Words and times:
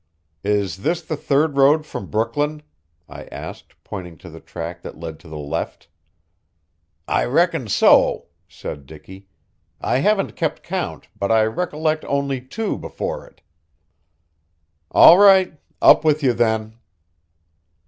"Is 0.43 0.77
this 0.77 1.03
the 1.03 1.15
third 1.15 1.57
road 1.57 1.85
from 1.85 2.07
Brooklyn?" 2.09 2.63
I 3.07 3.25
asked 3.25 3.75
pointing 3.83 4.17
to 4.17 4.31
the 4.31 4.39
track 4.39 4.81
that 4.81 4.97
led 4.99 5.19
to 5.19 5.27
the 5.27 5.37
left. 5.37 5.89
"I 7.07 7.23
reckon 7.25 7.67
so," 7.67 8.25
said 8.47 8.87
Dicky. 8.87 9.27
"I 9.79 9.99
haven't 9.99 10.35
kept 10.35 10.63
count, 10.63 11.07
but 11.15 11.31
I 11.31 11.43
recollect 11.43 12.03
only 12.05 12.41
two 12.41 12.79
before 12.79 13.27
it." 13.27 13.43
"All 14.89 15.19
right. 15.19 15.59
Up 15.83 16.03
with 16.03 16.23
you 16.23 16.33
then!" 16.33 16.77